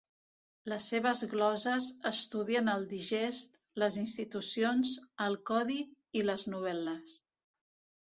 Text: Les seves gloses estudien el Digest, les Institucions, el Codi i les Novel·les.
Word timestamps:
Les 0.71 0.85
seves 0.93 1.21
gloses 1.33 1.89
estudien 2.11 2.73
el 2.75 2.89
Digest, 2.95 3.61
les 3.85 4.01
Institucions, 4.07 4.97
el 5.29 5.41
Codi 5.53 5.81
i 6.23 6.29
les 6.33 6.51
Novel·les. 6.53 7.19